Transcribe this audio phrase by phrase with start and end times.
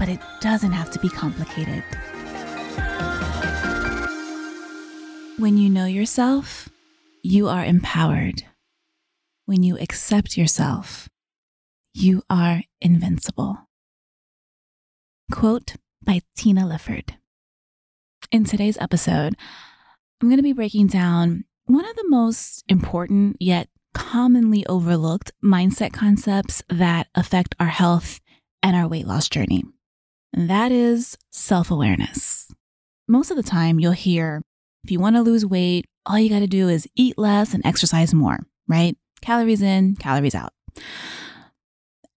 [0.00, 1.84] but it doesn't have to be complicated.
[5.38, 6.70] When you know yourself,
[7.22, 8.44] you are empowered.
[9.44, 11.10] When you accept yourself,
[11.92, 13.68] you are invincible.
[15.30, 17.16] Quote by Tina Lifford.
[18.32, 19.34] In today's episode,
[20.22, 25.92] I'm going to be breaking down one of the most important yet commonly overlooked mindset
[25.92, 28.18] concepts that affect our health
[28.62, 29.64] and our weight loss journey.
[30.32, 32.52] That is self awareness.
[33.08, 34.42] Most of the time, you'll hear
[34.84, 37.64] if you want to lose weight, all you got to do is eat less and
[37.66, 38.96] exercise more, right?
[39.20, 40.52] Calories in, calories out.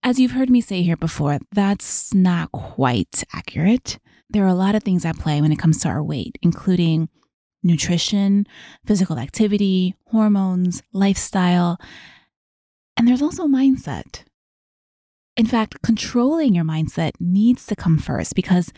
[0.02, 3.98] As you've heard me say here before, that's not quite accurate.
[4.30, 7.08] There are a lot of things at play when it comes to our weight, including
[7.62, 8.46] nutrition,
[8.84, 11.78] physical activity, hormones, lifestyle,
[12.96, 14.24] and there's also mindset.
[15.36, 18.72] In fact, controlling your mindset needs to come first because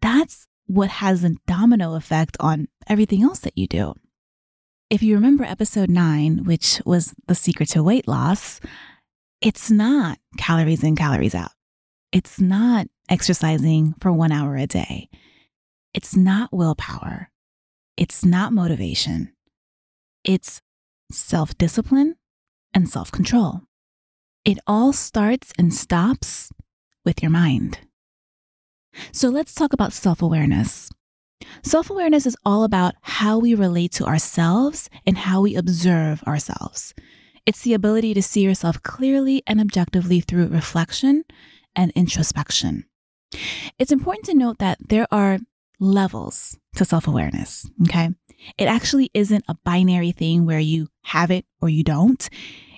[0.00, 3.94] that's what has a domino effect on everything else that you do.
[4.88, 8.60] If you remember episode nine, which was the secret to weight loss,
[9.40, 11.52] it's not calories in, calories out.
[12.12, 15.08] It's not exercising for one hour a day.
[15.94, 17.30] It's not willpower.
[17.96, 19.32] It's not motivation.
[20.24, 20.60] It's
[21.12, 22.16] self discipline
[22.72, 23.62] and self control.
[24.44, 26.50] It all starts and stops
[27.04, 27.78] with your mind.
[29.12, 30.90] So let's talk about self awareness.
[31.62, 36.94] Self awareness is all about how we relate to ourselves and how we observe ourselves.
[37.44, 41.24] It's the ability to see yourself clearly and objectively through reflection
[41.76, 42.86] and introspection.
[43.78, 45.38] It's important to note that there are
[45.78, 48.08] levels to self awareness, okay?
[48.56, 52.26] It actually isn't a binary thing where you have it or you don't,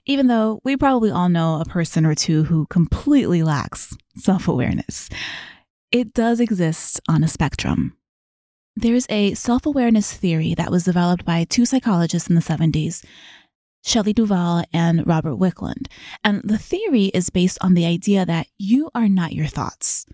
[0.07, 5.09] even though we probably all know a person or two who completely lacks self awareness.
[5.91, 7.97] It does exist on a spectrum.
[8.75, 13.05] There's a self awareness theory that was developed by two psychologists in the 70s,
[13.85, 15.89] Shelley Duval and Robert Wicklund.
[16.25, 20.07] And the theory is based on the idea that you are not your thoughts.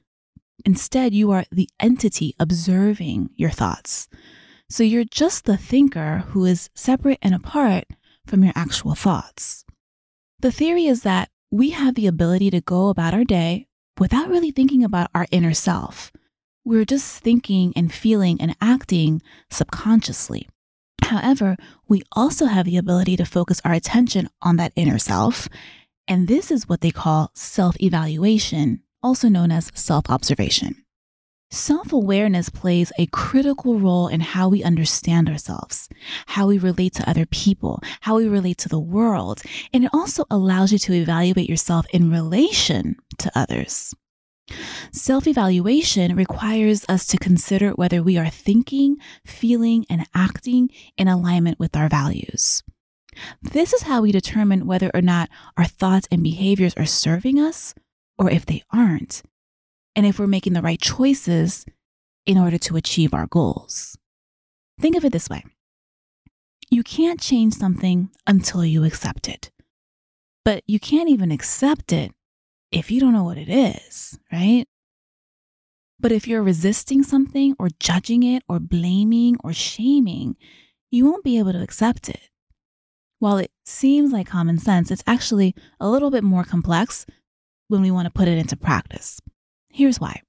[0.65, 4.09] Instead, you are the entity observing your thoughts.
[4.69, 7.85] So you're just the thinker who is separate and apart
[8.27, 9.65] from your actual thoughts.
[10.41, 13.67] The theory is that we have the ability to go about our day
[13.99, 16.13] without really thinking about our inner self.
[16.65, 20.49] We're just thinking and feeling and acting subconsciously.
[21.03, 21.57] However,
[21.89, 25.49] we also have the ability to focus our attention on that inner self.
[26.07, 30.85] And this is what they call self evaluation, also known as self observation.
[31.51, 35.89] Self awareness plays a critical role in how we understand ourselves,
[36.27, 39.41] how we relate to other people, how we relate to the world,
[39.73, 43.95] and it also allows you to evaluate yourself in relation to others.
[44.93, 51.59] Self evaluation requires us to consider whether we are thinking, feeling, and acting in alignment
[51.59, 52.63] with our values.
[53.41, 57.75] This is how we determine whether or not our thoughts and behaviors are serving us
[58.19, 59.23] or if they aren't,
[59.99, 61.67] and if we're making the right choices
[62.25, 63.99] in order to achieve our goals.
[64.81, 65.45] Think of it this way
[66.71, 69.51] you can't change something until you accept it,
[70.45, 72.13] but you can't even accept it
[72.71, 74.67] if you don't know what it is, right?
[75.99, 80.37] But if you're resisting something or judging it or blaming or shaming,
[80.93, 82.31] you won't be able to accept it.
[83.19, 87.05] While it seems like common sense, it's actually a little bit more complex
[87.67, 89.21] when we want to put it into practice.
[89.79, 90.23] Here's why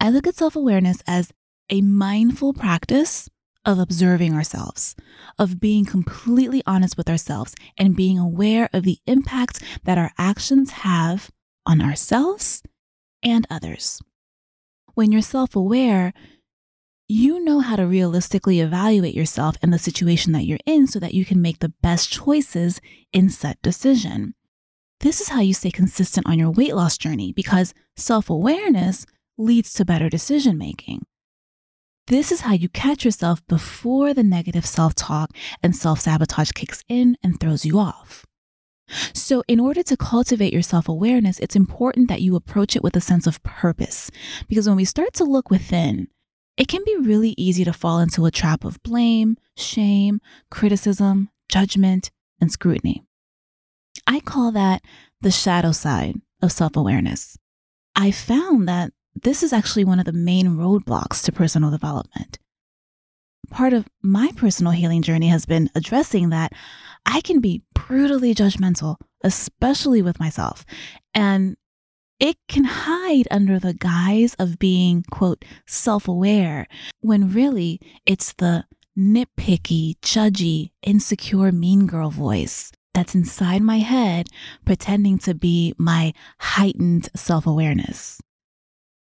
[0.00, 1.32] I look at self awareness as
[1.70, 3.30] a mindful practice
[3.64, 4.96] of observing ourselves,
[5.38, 10.72] of being completely honest with ourselves, and being aware of the impact that our actions
[10.72, 11.30] have
[11.64, 12.64] on ourselves
[13.22, 14.02] and others.
[14.94, 16.12] When you're self aware,
[17.06, 21.14] you know how to realistically evaluate yourself and the situation that you're in so that
[21.14, 22.80] you can make the best choices
[23.12, 24.34] in set decision.
[25.00, 29.06] This is how you stay consistent on your weight loss journey because self awareness
[29.38, 31.06] leads to better decision making.
[32.06, 35.30] This is how you catch yourself before the negative self talk
[35.62, 38.26] and self sabotage kicks in and throws you off.
[39.14, 42.94] So, in order to cultivate your self awareness, it's important that you approach it with
[42.94, 44.10] a sense of purpose.
[44.48, 46.08] Because when we start to look within,
[46.58, 50.20] it can be really easy to fall into a trap of blame, shame,
[50.50, 53.02] criticism, judgment, and scrutiny.
[54.06, 54.82] I call that
[55.20, 57.36] the shadow side of self awareness.
[57.96, 62.38] I found that this is actually one of the main roadblocks to personal development.
[63.50, 66.52] Part of my personal healing journey has been addressing that
[67.04, 70.64] I can be brutally judgmental, especially with myself.
[71.14, 71.56] And
[72.20, 76.66] it can hide under the guise of being, quote, self aware,
[77.00, 78.64] when really it's the
[78.96, 84.28] nitpicky, judgy, insecure, mean girl voice that's inside my head
[84.64, 88.20] pretending to be my heightened self awareness.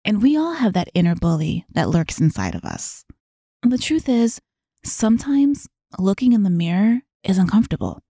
[0.05, 3.05] And we all have that inner bully that lurks inside of us.
[3.63, 4.41] And the truth is,
[4.85, 8.03] sometimes looking in the mirror is uncomfortable,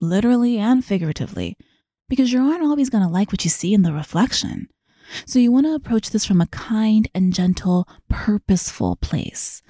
[0.00, 1.56] literally and figuratively
[2.08, 4.68] because you aren't always going to like what you see in the reflection.
[5.24, 9.62] So you want to approach this from a kind and gentle, purposeful place.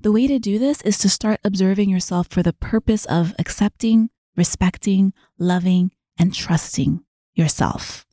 [0.00, 4.10] The way to do this is to start observing yourself for the purpose of accepting,
[4.36, 7.02] respecting, loving, and trusting
[7.34, 8.06] yourself.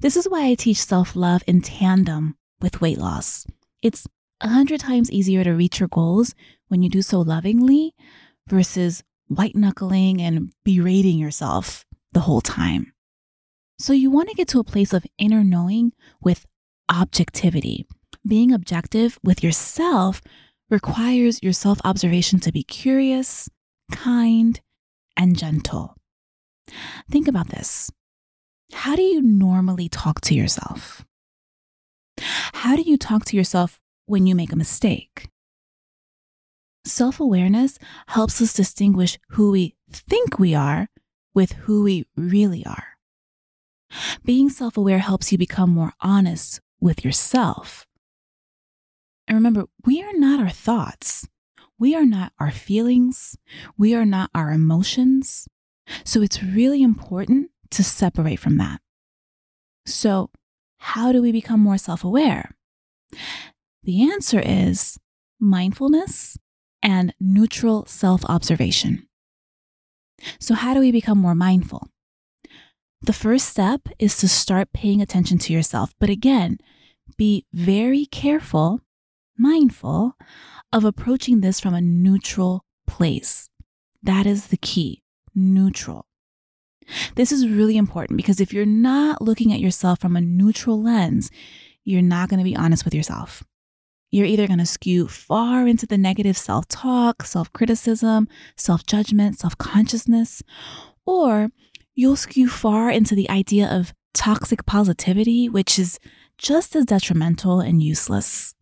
[0.00, 3.46] This is why I teach self love in tandem with weight loss.
[3.82, 4.06] It's
[4.40, 6.34] a hundred times easier to reach your goals
[6.68, 7.94] when you do so lovingly
[8.48, 12.92] versus white knuckling and berating yourself the whole time.
[13.78, 16.46] So you want to get to a place of inner knowing with
[16.88, 17.86] objectivity.
[18.26, 20.20] Being objective with yourself
[20.70, 23.48] requires your self observation to be curious,
[23.92, 24.60] kind,
[25.18, 25.96] and gentle.
[27.10, 27.90] Think about this.
[28.72, 31.04] How do you normally talk to yourself?
[32.52, 35.28] How do you talk to yourself when you make a mistake?
[36.84, 37.78] Self awareness
[38.08, 40.88] helps us distinguish who we think we are
[41.34, 42.98] with who we really are.
[44.24, 47.86] Being self aware helps you become more honest with yourself.
[49.26, 51.28] And remember, we are not our thoughts.
[51.78, 53.36] We are not our feelings.
[53.76, 55.48] We are not our emotions.
[56.04, 58.80] So it's really important to separate from that.
[59.86, 60.30] So,
[60.78, 62.56] how do we become more self aware?
[63.84, 64.98] The answer is
[65.40, 66.38] mindfulness
[66.82, 69.08] and neutral self observation.
[70.38, 71.88] So, how do we become more mindful?
[73.00, 75.94] The first step is to start paying attention to yourself.
[76.00, 76.58] But again,
[77.16, 78.80] be very careful,
[79.38, 80.16] mindful
[80.72, 83.48] of approaching this from a neutral place.
[84.02, 85.02] That is the key
[85.34, 86.06] neutral.
[87.16, 91.30] This is really important because if you're not looking at yourself from a neutral lens,
[91.84, 93.44] you're not going to be honest with yourself.
[94.10, 98.26] You're either going to skew far into the negative self talk, self criticism,
[98.56, 100.42] self judgment, self consciousness,
[101.04, 101.50] or
[101.94, 105.98] you'll skew far into the idea of toxic positivity, which is
[106.38, 108.54] just as detrimental and useless.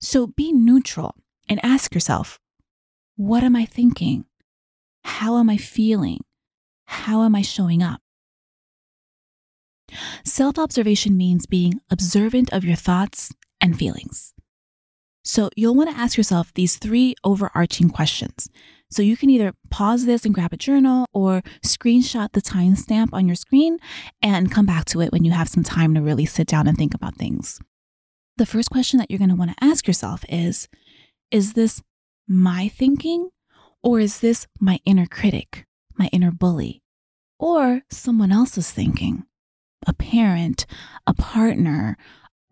[0.00, 1.14] So be neutral
[1.48, 2.38] and ask yourself
[3.16, 4.26] what am I thinking?
[5.02, 6.20] How am I feeling?
[6.86, 8.00] How am I showing up?
[10.24, 14.34] Self observation means being observant of your thoughts and feelings.
[15.24, 18.48] So you'll want to ask yourself these three overarching questions.
[18.90, 23.26] So you can either pause this and grab a journal or screenshot the timestamp on
[23.26, 23.78] your screen
[24.22, 26.78] and come back to it when you have some time to really sit down and
[26.78, 27.60] think about things.
[28.38, 30.68] The first question that you're going to want to ask yourself is
[31.32, 31.82] Is this
[32.28, 33.30] my thinking
[33.82, 35.66] or is this my inner critic,
[35.98, 36.80] my inner bully,
[37.40, 39.24] or someone else's thinking?
[39.88, 40.66] A parent,
[41.04, 41.96] a partner,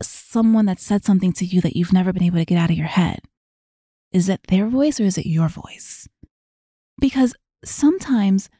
[0.02, 2.76] someone that said something to you that you've never been able to get out of
[2.76, 3.20] your head?
[4.10, 6.08] Is it their voice or is it your voice?
[7.00, 7.32] Because
[7.64, 8.50] sometimes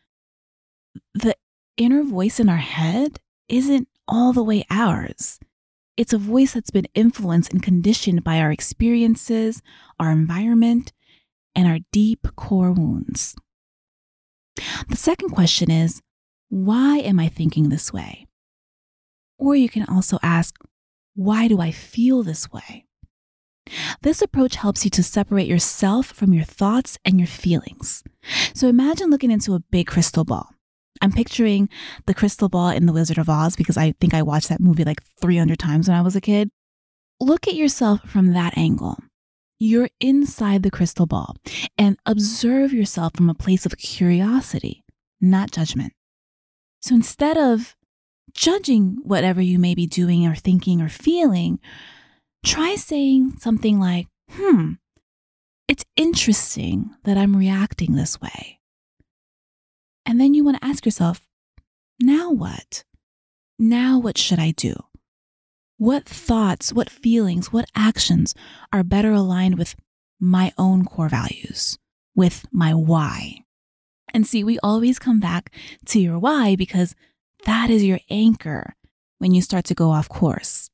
[1.13, 1.37] the
[1.77, 3.19] inner voice in our head
[3.49, 5.41] isn't all the way ours.
[5.97, 9.63] It's a voice that's been influenced and conditioned by our experiences,
[9.99, 10.93] our environment,
[11.55, 13.35] and our deep core wounds.
[14.89, 16.03] The second question is
[16.49, 18.27] why am I thinking this way?
[19.39, 20.57] Or you can also ask,
[21.15, 22.85] why do I feel this way?
[24.03, 28.05] This approach helps you to separate yourself from your thoughts and your feelings.
[28.55, 30.56] So imagine looking into a big crystal ball.
[31.01, 31.69] I'm picturing
[32.07, 34.85] the crystal ball in The Wizard of Oz because I think I watched that movie
[34.85, 36.51] like 300 times when I was a kid.
[37.21, 38.99] Look at yourself from that angle.
[39.59, 41.37] You're inside the crystal ball
[41.79, 44.85] and observe yourself from a place of curiosity,
[45.21, 45.95] not judgment.
[46.83, 47.75] So instead of
[48.35, 51.59] judging whatever you may be doing or thinking or feeling,
[52.45, 54.73] try saying something like, hmm,
[55.69, 58.61] it's interesting that I'm reacting this way.
[60.07, 61.27] And then you want to ask yourself,
[62.01, 62.85] now what?
[63.59, 64.75] Now what should I do?
[65.79, 68.35] What thoughts, what feelings, what actions
[68.73, 69.75] are better aligned with
[70.21, 71.77] my own core values,
[72.15, 73.41] with my why?
[74.15, 75.53] And see, we always come back
[75.87, 76.95] to your why because
[77.45, 78.75] that is your anchor
[79.19, 80.71] when you start to go off course.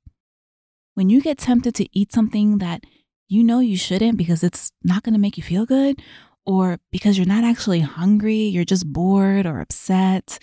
[0.95, 2.85] When you get tempted to eat something that
[3.29, 6.01] you know you shouldn't because it's not going to make you feel good,
[6.45, 10.39] or because you're not actually hungry, you're just bored or upset,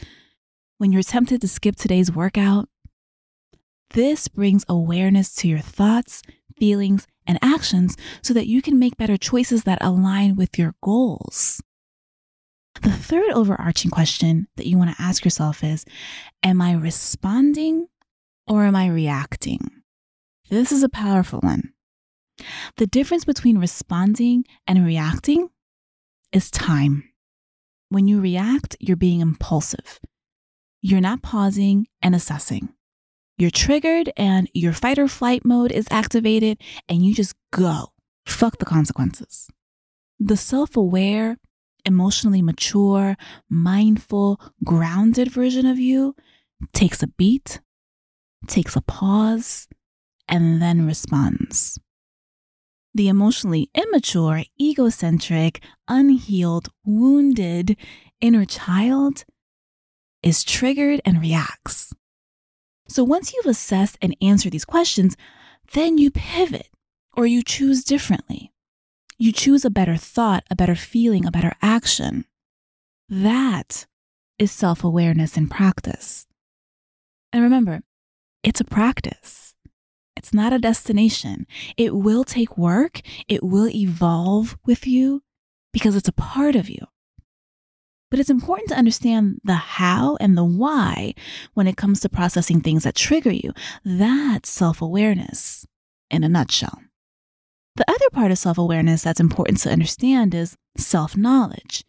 [0.77, 2.69] when you're tempted to skip today's workout,
[3.91, 6.21] this brings awareness to your thoughts,
[6.57, 11.61] feelings, and actions so that you can make better choices that align with your goals.
[12.81, 15.85] The third overarching question that you want to ask yourself is
[16.43, 17.87] Am I responding
[18.47, 19.59] or am I reacting?
[20.49, 21.73] This is a powerful one.
[22.77, 25.49] The difference between responding and reacting
[26.31, 27.03] is time.
[27.89, 29.99] When you react, you're being impulsive.
[30.81, 32.69] You're not pausing and assessing.
[33.37, 37.93] You're triggered and your fight or flight mode is activated and you just go.
[38.25, 39.49] Fuck the consequences.
[40.19, 41.37] The self aware,
[41.85, 43.15] emotionally mature,
[43.49, 46.15] mindful, grounded version of you
[46.73, 47.61] takes a beat,
[48.47, 49.67] takes a pause,
[50.27, 51.79] and then responds.
[52.99, 57.77] The emotionally immature, egocentric, unhealed, wounded
[58.19, 59.23] inner child
[60.21, 61.93] is triggered and reacts.
[62.89, 65.15] So once you've assessed and answered these questions,
[65.71, 66.67] then you pivot
[67.15, 68.51] or you choose differently.
[69.17, 72.25] You choose a better thought, a better feeling, a better action.
[73.07, 73.85] That
[74.37, 76.27] is self awareness in practice.
[77.31, 77.79] And remember,
[78.43, 79.55] it's a practice.
[80.19, 81.47] It's not a destination.
[81.77, 82.99] It will take work.
[83.29, 85.23] It will evolve with you
[85.71, 86.85] because it's a part of you.
[88.11, 91.13] But it's important to understand the how and the why
[91.53, 93.53] when it comes to processing things that trigger you.
[93.85, 95.65] That's self awareness
[96.11, 96.81] in a nutshell.
[97.77, 101.85] The other part of self awareness that's important to understand is self knowledge.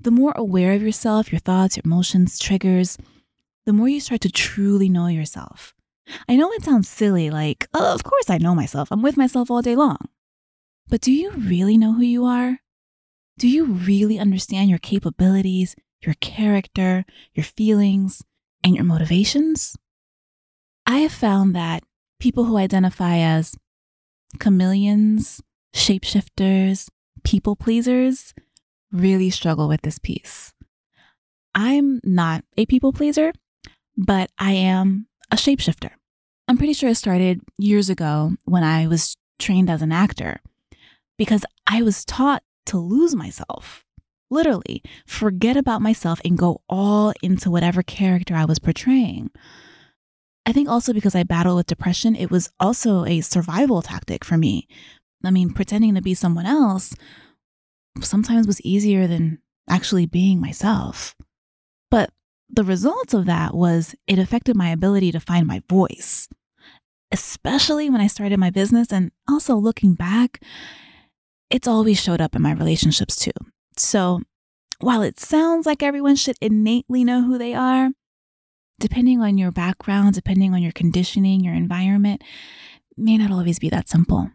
[0.00, 2.96] The more aware of yourself, your thoughts, your emotions, triggers,
[3.66, 5.74] the more you start to truly know yourself.
[6.28, 8.88] I know it sounds silly, like, oh, of course I know myself.
[8.90, 9.98] I'm with myself all day long.
[10.88, 12.58] But do you really know who you are?
[13.38, 18.22] Do you really understand your capabilities, your character, your feelings,
[18.62, 19.76] and your motivations?
[20.86, 21.84] I have found that
[22.18, 23.54] people who identify as
[24.38, 25.40] chameleons,
[25.74, 26.88] shapeshifters,
[27.24, 28.34] people pleasers
[28.92, 30.52] really struggle with this piece.
[31.54, 33.32] I'm not a people pleaser,
[33.96, 35.90] but I am a shapeshifter.
[36.50, 40.40] I'm pretty sure it started years ago when I was trained as an actor
[41.16, 43.84] because I was taught to lose myself.
[44.32, 49.30] Literally, forget about myself and go all into whatever character I was portraying.
[50.44, 54.36] I think also because I battle with depression, it was also a survival tactic for
[54.36, 54.66] me.
[55.24, 56.96] I mean, pretending to be someone else
[58.00, 59.38] sometimes was easier than
[59.68, 61.14] actually being myself.
[61.92, 62.10] But
[62.48, 66.28] the results of that was it affected my ability to find my voice,
[67.12, 68.92] especially when I started my business.
[68.92, 70.42] And also looking back,
[71.50, 73.32] it's always showed up in my relationships too.
[73.76, 74.20] So
[74.80, 77.90] while it sounds like everyone should innately know who they are,
[78.78, 82.22] depending on your background, depending on your conditioning, your environment,
[82.96, 84.30] may not always be that simple.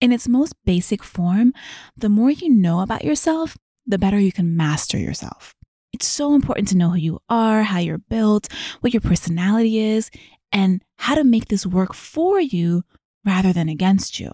[0.00, 1.52] In its most basic form,
[1.96, 5.54] the more you know about yourself, the better you can master yourself.
[5.92, 8.48] It's so important to know who you are, how you're built,
[8.80, 10.10] what your personality is,
[10.52, 12.84] and how to make this work for you
[13.24, 14.32] rather than against you.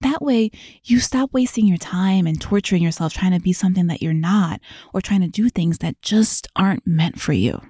[0.00, 0.50] That way,
[0.82, 4.60] you stop wasting your time and torturing yourself trying to be something that you're not
[4.92, 7.60] or trying to do things that just aren't meant for you.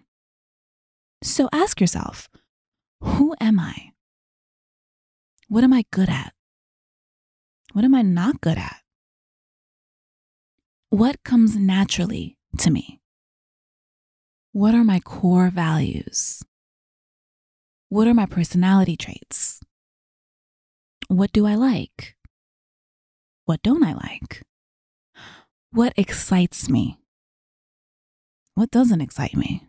[1.22, 2.28] So ask yourself
[3.02, 3.92] who am I?
[5.48, 6.32] What am I good at?
[7.72, 8.76] What am I not good at?
[10.88, 13.00] What comes naturally to me?
[14.52, 16.42] What are my core values?
[17.92, 19.60] What are my personality traits?
[21.08, 22.16] What do I like?
[23.44, 24.42] What don't I like?
[25.72, 26.98] What excites me?
[28.54, 29.68] What doesn't excite me?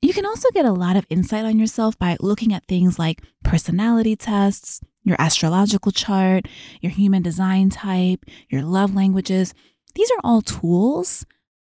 [0.00, 3.20] You can also get a lot of insight on yourself by looking at things like
[3.44, 6.48] personality tests, your astrological chart,
[6.80, 9.52] your human design type, your love languages.
[9.94, 11.26] These are all tools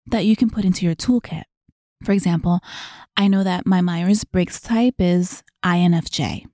[0.07, 1.45] that you can put into your toolkit.
[2.05, 2.61] For example,
[3.17, 6.47] I know that my Myers Briggs type is INFJ.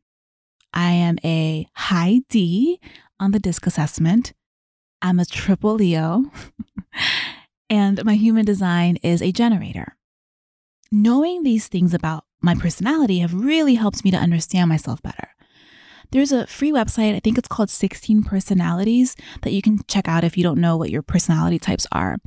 [0.73, 2.81] I am a high D
[3.19, 4.33] on the DISC assessment.
[5.03, 6.25] I'm a triple Leo.
[7.71, 9.97] and my human design is a generator.
[10.93, 15.29] Knowing these things about my personality have really helped me to understand myself better.
[16.13, 20.25] There's a free website, I think it's called 16 Personalities, that you can check out
[20.25, 22.19] if you don't know what your personality types are.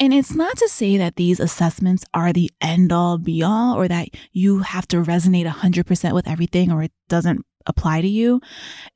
[0.00, 3.86] And it's not to say that these assessments are the end all be all or
[3.86, 8.40] that you have to resonate 100% with everything or it doesn't apply to you.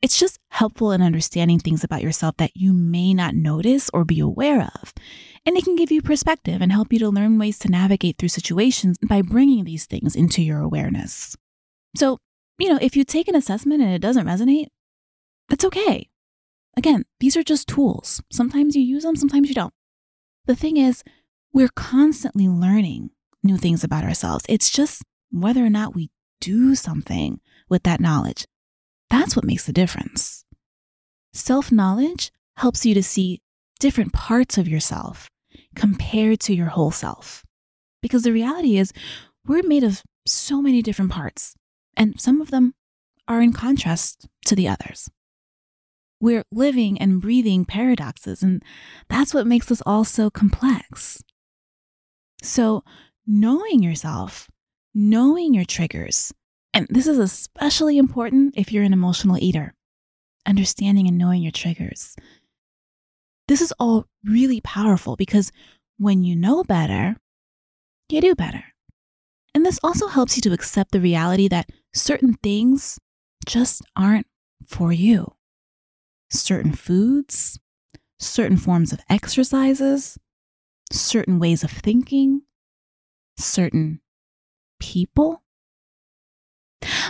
[0.03, 4.21] It's just helpful in understanding things about yourself that you may not notice or be
[4.21, 4.93] aware of.
[5.47, 8.29] And it can give you perspective and help you to learn ways to navigate through
[8.29, 11.37] situations by bringing these things into your awareness.
[11.97, 12.19] So,
[12.59, 14.67] you know, if you take an assessment and it doesn't resonate,
[15.49, 16.09] that's okay.
[16.77, 18.23] Again, these are just tools.
[18.31, 19.73] Sometimes you use them, sometimes you don't.
[20.49, 21.05] The thing is,
[21.53, 23.11] we're constantly learning
[23.43, 24.47] new things about ourselves.
[24.49, 26.09] It's just whether or not we
[26.41, 28.47] do something with that knowledge.
[29.11, 30.47] That's what makes the difference.
[31.35, 33.43] Self knowledge helps you to see
[33.79, 35.29] different parts of yourself
[35.75, 37.45] compared to your whole self.
[38.01, 38.95] Because the reality is,
[39.47, 41.57] we're made of so many different parts
[41.95, 42.73] and some of them
[43.29, 45.11] are in contrast to the others.
[46.21, 48.63] We're living and breathing paradoxes, and
[49.09, 51.23] that's what makes us all so complex.
[52.43, 52.83] So,
[53.27, 54.49] knowing yourself,
[54.95, 56.33] knowing your triggers,
[56.75, 59.75] and this is especially important if you're an emotional eater,
[60.47, 62.17] understanding and knowing your triggers.
[63.47, 65.51] This is all really powerful because
[65.99, 67.17] when you know better,
[68.09, 68.65] you do better.
[69.55, 72.99] And this also helps you to accept the reality that certain things
[73.47, 74.27] just aren't
[74.67, 75.33] for you.
[76.31, 77.59] Certain foods,
[78.19, 80.19] certain forms of exercises,
[80.93, 82.43] certain ways of thinking,
[83.37, 84.01] certain
[84.81, 85.43] people.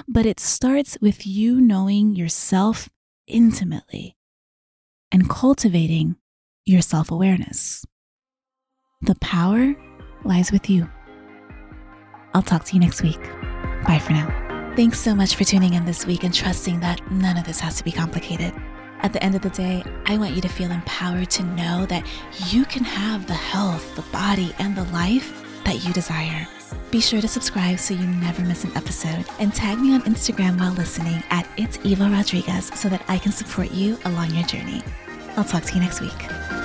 [0.06, 2.88] But it starts with you knowing yourself
[3.26, 4.16] intimately
[5.12, 6.16] and cultivating
[6.64, 7.84] your self awareness.
[9.02, 9.74] The power
[10.24, 10.88] lies with you.
[12.34, 13.22] I'll talk to you next week.
[13.86, 14.74] Bye for now.
[14.76, 17.76] Thanks so much for tuning in this week and trusting that none of this has
[17.78, 18.54] to be complicated.
[19.00, 22.04] At the end of the day, I want you to feel empowered to know that
[22.48, 26.46] you can have the health, the body, and the life that you desire.
[26.90, 30.58] Be sure to subscribe so you never miss an episode and tag me on Instagram
[30.58, 34.82] while listening at It's Eva Rodriguez so that I can support you along your journey.
[35.36, 36.57] I'll talk to you next week.